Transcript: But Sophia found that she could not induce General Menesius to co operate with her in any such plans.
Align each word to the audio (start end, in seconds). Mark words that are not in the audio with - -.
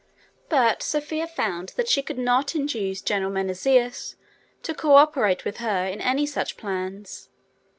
But 0.49 0.81
Sophia 0.81 1.27
found 1.27 1.73
that 1.75 1.87
she 1.87 2.01
could 2.01 2.17
not 2.17 2.55
induce 2.55 3.03
General 3.03 3.31
Menesius 3.31 4.15
to 4.63 4.73
co 4.73 4.95
operate 4.95 5.45
with 5.45 5.57
her 5.57 5.85
in 5.85 6.01
any 6.01 6.25
such 6.25 6.57
plans. 6.57 7.29